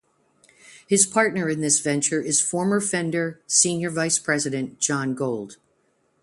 [0.87, 5.57] His partner in this venture is former Fender Senior Vice President Jon Gold.